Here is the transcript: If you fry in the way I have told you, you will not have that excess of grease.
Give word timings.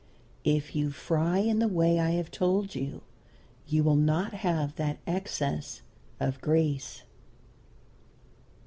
If 0.45 0.75
you 0.75 0.89
fry 0.89 1.37
in 1.37 1.59
the 1.59 1.67
way 1.67 1.99
I 1.99 2.09
have 2.13 2.31
told 2.31 2.73
you, 2.73 3.03
you 3.67 3.83
will 3.83 3.95
not 3.95 4.33
have 4.33 4.75
that 4.77 4.97
excess 5.05 5.83
of 6.19 6.41
grease. 6.41 7.03